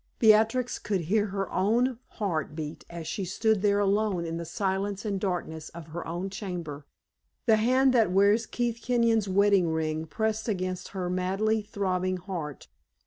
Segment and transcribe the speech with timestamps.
[0.17, 5.05] Beatrix could hear her own heart beat as she stood there alone in the silence
[5.05, 6.87] and darkness of her own chamber,
[7.45, 12.67] the hand that wears Keith Kenyon's wedding ring pressed against her madly throbbing heart.